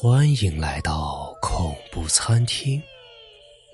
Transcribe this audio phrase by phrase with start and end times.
[0.00, 2.80] 欢迎来到恐怖餐厅，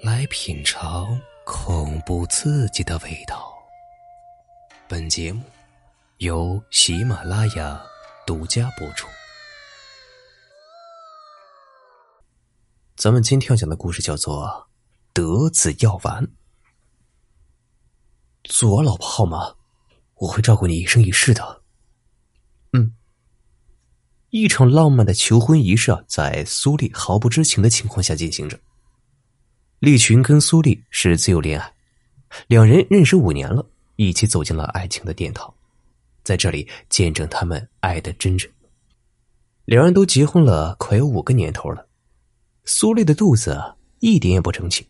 [0.02, 3.52] 来品尝恐怖刺激的味道。
[4.88, 5.42] 本节目
[6.16, 7.78] 由喜马拉雅
[8.26, 9.06] 独家播出。
[12.96, 14.46] 咱们今天要讲的故事叫做
[15.12, 16.24] 《德子药丸》。
[18.44, 19.56] 做我老婆好吗？
[20.14, 21.63] 我会照顾你一生一世的。
[24.34, 28.58] 一场浪漫的求婚仪式啊，在苏丽毫不知情的情况下进行着。
[29.78, 31.72] 利群跟苏丽是自由恋爱，
[32.48, 35.54] 两人认识五年了，一起走进了爱情的殿堂，
[36.24, 38.50] 在这里见证他们爱的真挚。
[39.66, 41.86] 两人都结婚了快有五个年头了，
[42.64, 43.56] 苏丽的肚子
[44.00, 44.84] 一点也不争气，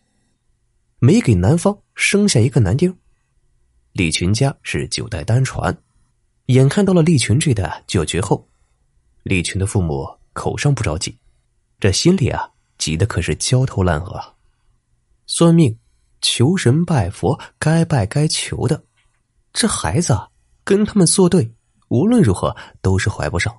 [0.97, 2.97] 没给男方生下一个男丁。
[3.91, 5.77] 李群家是九代单传，
[6.47, 8.43] 眼看到了利群这代就要绝后。
[9.25, 11.17] 利群的父母口上不着急，
[11.79, 12.47] 这心里啊
[12.77, 14.21] 急的可是焦头烂额。
[15.25, 15.75] 算命、
[16.21, 18.83] 求神拜佛，该拜该求的，
[19.51, 20.29] 这孩子啊
[20.63, 21.51] 跟他们作对，
[21.87, 23.51] 无论如何都是怀不上。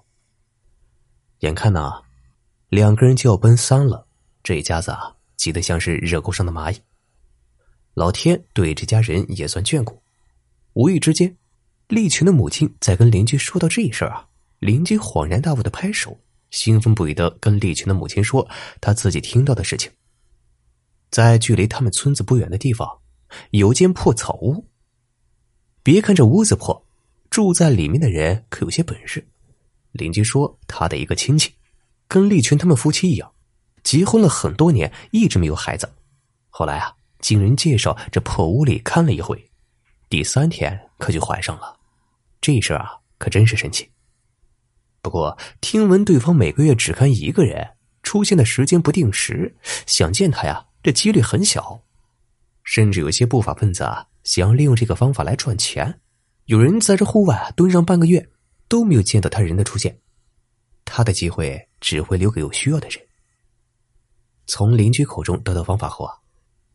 [1.41, 1.95] 眼看呢，
[2.69, 4.07] 两个人就要奔三了，
[4.45, 6.81] 这一家子啊急得像是热锅上的蚂蚁。
[7.95, 10.01] 老天对这家人也算眷顾，
[10.75, 11.37] 无意之间，
[11.89, 14.29] 利群的母亲在跟邻居说到这事儿啊。
[14.59, 16.19] 邻居恍然大悟的拍手，
[16.51, 18.49] 兴奋不已的跟利群的母亲说
[18.81, 19.91] 他自己听到的事情。
[21.11, 23.01] 在距离他们村子不远的地方，
[23.51, 24.67] 有间破草屋。
[25.83, 26.87] 别看这屋子破，
[27.31, 29.27] 住在里面的人可有些本事。
[29.93, 31.55] 邻居说他的一个亲戚，
[32.09, 33.33] 跟利群他们夫妻一样，
[33.83, 35.89] 结婚了很多年，一直没有孩子。
[36.49, 39.51] 后来啊，经人介绍，这破屋里看了一回，
[40.09, 41.79] 第三天可就怀上了。
[42.41, 43.89] 这事儿啊，可真是神奇。
[45.07, 49.55] 不过，听闻对方每个月只看一个人，出现的时间不定时，
[49.87, 51.81] 想见他呀，这几率很小。
[52.65, 56.01] 甚至有些不法分子啊，想要利用这个方法来赚钱。
[56.47, 58.29] 有人在这户外蹲上半个月，
[58.67, 60.01] 都没有见到他人的出现。
[60.85, 62.99] 他的机会只会留给有需要的人。
[64.49, 66.15] 从邻居口中得到方法后啊，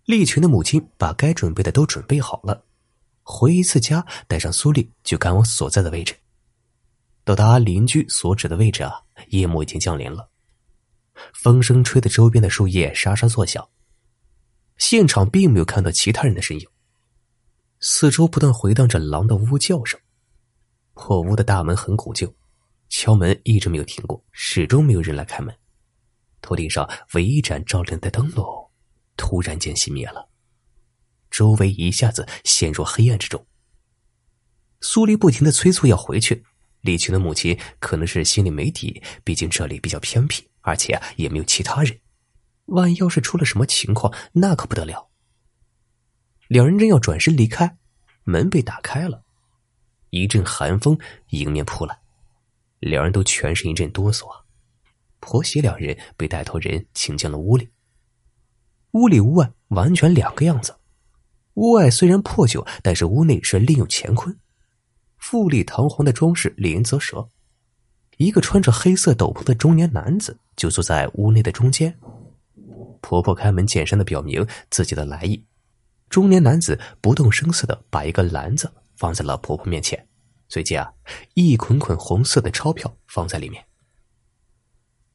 [0.06, 2.64] 利群的母亲把该准备的都准备好了，
[3.24, 6.16] 回一次家，带上苏丽，就赶往所在的位置。
[7.24, 10.30] 到达邻居所指的位置啊，夜幕已经降临了，
[11.34, 13.68] 风声吹得周边的树叶沙沙作响。
[14.78, 16.68] 现场并没有看到其他人的身影，
[17.80, 20.00] 四周不断回荡着狼的呜叫声。
[20.94, 22.34] 破屋的大门很古旧，
[22.90, 25.56] 敲门一直没有停过，始终没有人来开门。
[26.42, 28.72] 头顶上唯一盏照亮的灯笼，
[29.16, 30.28] 突然间熄灭了，
[31.30, 33.46] 周围一下子陷入黑暗之中。
[34.82, 36.44] 苏黎不停的催促要回去。
[36.82, 42.00] 李群的母亲可能是心里没底，毕竟这里比较偏僻，而且也没有其他人。
[42.66, 45.10] 万一要是出了什么情况，那可不得了。
[46.48, 47.78] 两人正要转身离开，
[48.24, 49.24] 门被打开了，
[50.10, 50.98] 一阵寒风
[51.30, 52.00] 迎面扑来，
[52.80, 54.26] 两人都全身一阵哆嗦。
[55.20, 57.70] 婆媳两人被带头人请进了屋里。
[58.92, 60.76] 屋里屋外完全两个样子，
[61.54, 64.36] 屋外虽然破旧，但是屋内是另有乾坤。
[65.22, 67.30] 富丽堂皇的装饰令人啧舌。
[68.18, 71.96] 一个穿着黑色斗篷的中年男子就坐在屋内的中间。
[73.02, 75.42] 婆婆开门见山的表明自己的来意。
[76.10, 80.06] 中年男子不动声色的把一个篮子放在了婆婆面前，
[80.50, 80.92] 随即啊，
[81.36, 83.64] 一捆捆红色的钞票放在里面。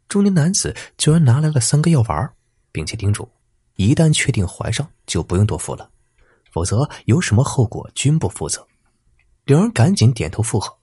[0.09, 2.33] 中年男子居然拿来了三个药丸，
[2.73, 3.29] 并且叮嘱：
[3.75, 5.91] 一旦确定怀上，就不用多付了，
[6.53, 8.67] 否则有什么后果均不负责。
[9.47, 10.77] 两人赶紧点头附和。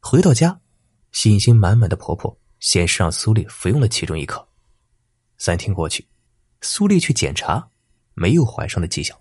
[0.00, 0.58] 回到家，
[1.12, 4.48] 信心满满的婆婆先是让苏丽服用了其中一颗。
[5.36, 6.08] 三天过去，
[6.62, 7.68] 苏丽去检查，
[8.14, 9.16] 没有怀上的迹象。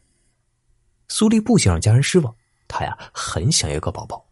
[1.09, 2.33] 苏丽不想让家人失望，
[2.69, 4.25] 她呀很想要个宝宝，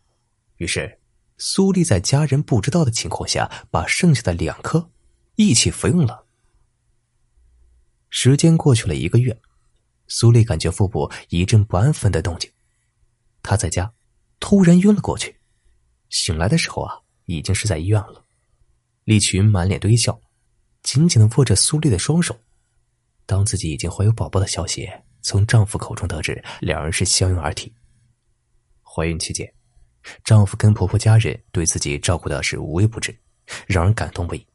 [0.56, 0.98] 于是
[1.38, 4.90] 苏丽在家人不知道的情况下，把剩下的两颗
[5.36, 6.26] 一起服用了。
[8.10, 9.42] 时间过去了一个月，
[10.08, 12.50] 苏丽感觉腹部一阵不安分的动静。
[13.42, 13.94] 他在家，
[14.40, 15.40] 突然晕了过去，
[16.10, 18.26] 醒来的时候啊，已经是在医院了。
[19.04, 20.22] 利群满脸堆笑，
[20.84, 22.38] 紧紧的握着苏丽的双手。
[23.26, 24.90] 当自己已经怀有宝宝的消息
[25.22, 27.74] 从丈夫口中得知，两人是相拥而泣。
[28.84, 29.52] 怀孕期间，
[30.24, 33.18] 丈夫跟婆婆家人对自己照顾的是无微不至，
[33.68, 34.46] 让人感动不已。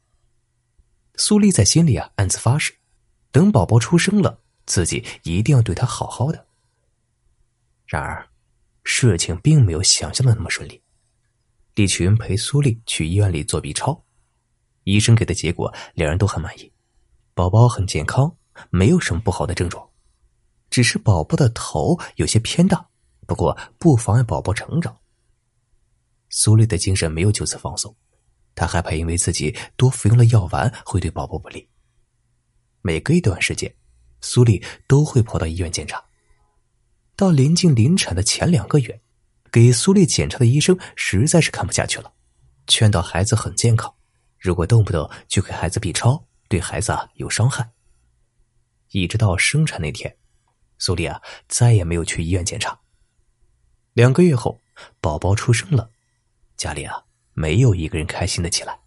[1.15, 2.73] 苏丽在心里啊暗自发誓，
[3.31, 6.47] 等宝宝出生了，自己一定要对他好好的。
[7.85, 8.27] 然而。
[8.85, 10.81] 事情并没有想象的那么顺利。
[11.73, 14.05] 李群陪苏丽去医院里做 B 超，
[14.85, 16.71] 医生给的结果，两人都很满意，
[17.33, 18.37] 宝宝很健康，
[18.69, 19.89] 没有什么不好的症状，
[20.69, 22.87] 只是宝宝的头有些偏大，
[23.27, 24.97] 不过不妨碍宝宝成长。
[26.29, 27.93] 苏丽的精神没有就此放松，
[28.53, 31.67] 她害怕因为自己多服用了药丸会对宝宝不利。
[32.81, 33.75] 每隔一段时间，
[34.21, 36.01] 苏丽都会跑到医院检查。
[37.15, 39.01] 到临近临产的前两个月，
[39.51, 42.11] 给苏丽检查的医生实在是看不下去了，
[42.67, 43.93] 劝导孩子很健康，
[44.37, 47.69] 如果动不动就给孩子 B 超，对孩子啊有伤害。
[48.91, 50.15] 一直到生产那天，
[50.77, 52.77] 苏丽啊再也没有去医院检查。
[53.93, 54.61] 两个月后，
[54.99, 55.89] 宝宝出生了，
[56.57, 57.01] 家里啊
[57.33, 58.77] 没有一个人开心的起来。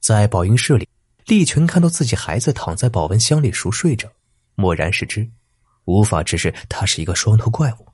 [0.00, 0.88] 在保婴室里，
[1.26, 4.10] 丽群看到自己孩子躺在保温箱里熟睡着，
[4.56, 5.30] 默然视之。
[5.90, 7.86] 无法直视他是一个双头怪物，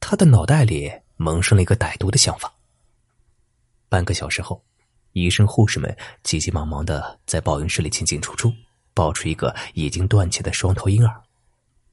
[0.00, 2.52] 他的脑袋里萌生了一个歹毒的想法。
[3.88, 4.64] 半个小时后，
[5.12, 8.52] 医生护士们急急忙忙的在保婴室里进进出出，
[8.94, 11.22] 抱出一个已经断气的双头婴儿。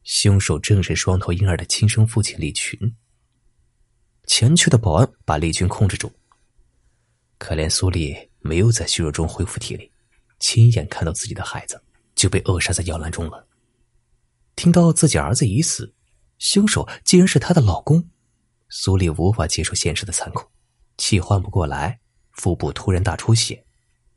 [0.04, 2.96] 凶手正是双头婴儿的亲生父亲李群。
[4.26, 6.12] 前去的保安把李群控制住。
[7.38, 9.92] 可怜苏丽没有在虚弱中恢复体力，
[10.40, 11.82] 亲眼看到自己的孩子
[12.16, 13.47] 就被扼杀在摇篮中了。
[14.58, 15.94] 听到自己儿子已死，
[16.40, 18.10] 凶手竟然是她的老公，
[18.70, 20.50] 苏丽无法接受现实的残酷，
[20.98, 22.00] 气缓不过来，
[22.32, 23.64] 腹部突然大出血，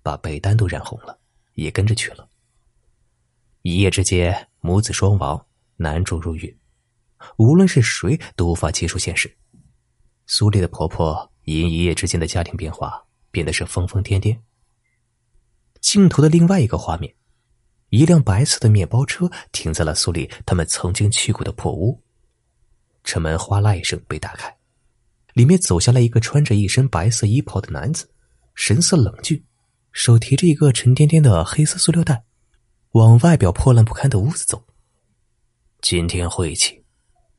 [0.03, 1.21] 把被单都染红了，
[1.55, 2.27] 也跟着去了。
[3.61, 5.47] 一夜之间，母子双亡，
[5.77, 6.59] 男主入狱，
[7.37, 9.37] 无论是谁都无法接受现实。
[10.27, 14.41] 苏丽的婆婆因一夜之间的家庭变化，变得是疯疯癫癫。
[15.83, 17.15] 镜头的另外一个画面。
[17.91, 22.01] 一辆白色的面包车停在了苏丽他们曾经去过的破屋，
[23.03, 24.57] 车门哗啦一声被打开，
[25.35, 28.09] 里面走下来一个穿着一身白色衣袍的男子，
[28.55, 29.45] 神色冷峻，
[29.91, 32.23] 手提着一个沉甸甸的黑色塑料袋，
[32.93, 34.65] 往外表破烂不堪的屋子走。
[35.81, 36.85] 今天晦气，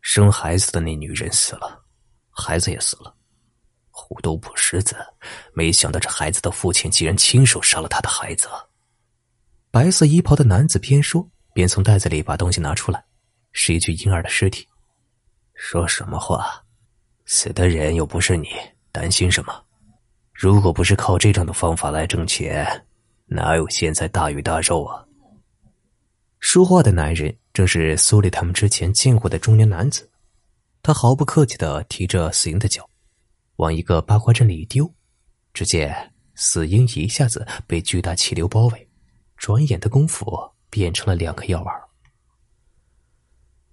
[0.01, 1.85] 生孩子的那女人死了，
[2.29, 3.15] 孩子也死了，
[3.89, 4.97] 虎毒不食子，
[5.53, 8.49] 没想到这孩子的父亲竟然亲手杀了他的孩子。
[9.71, 13.01] 白色衣袍的男子边说边从袋子里把东西拿出来，
[13.53, 14.67] 是一具婴儿的尸体。
[15.53, 16.61] 说什么话？
[17.25, 18.49] 死的人又不是你，
[18.91, 19.63] 担心什么？
[20.33, 22.85] 如果不是靠这种的方法来挣钱，
[23.27, 25.05] 哪有现在大鱼大肉啊？
[26.41, 30.09] 说话的男人正是苏丽他们之前见过的中年男子，
[30.83, 32.85] 他毫不客气的提着死婴的脚，
[33.55, 34.93] 往一个八卦阵里一丢，
[35.53, 38.87] 只见死婴一下子被巨大气流包围。
[39.41, 40.23] 转眼的功夫
[40.69, 41.75] 变成了两颗药丸。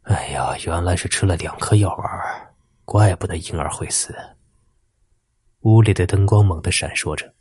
[0.05, 2.55] 哎呀，原来是吃了两颗药丸，
[2.87, 4.17] 怪不得婴儿会死。
[5.61, 7.35] 屋里的灯光猛地闪烁着，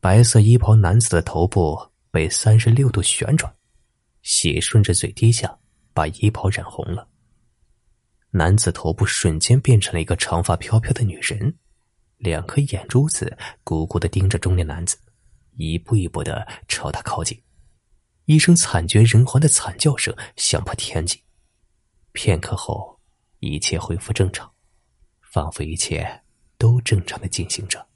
[0.00, 1.78] 白色衣袍男子的头部
[2.10, 3.54] 被三十六度旋转，
[4.22, 5.54] 血顺着嘴滴下，
[5.92, 7.06] 把衣袍染红了。
[8.30, 11.54] 男子头部瞬间变成了一个长发飘飘的女人，
[12.16, 14.96] 两颗眼珠子鼓鼓的盯着中年男子。
[15.56, 17.42] 一步一步的朝他靠近，
[18.24, 21.22] 一声惨绝人寰的惨叫声响破天际。
[22.12, 23.00] 片刻后，
[23.40, 24.52] 一切恢复正常，
[25.20, 26.22] 仿佛一切
[26.58, 27.86] 都正常的进行着。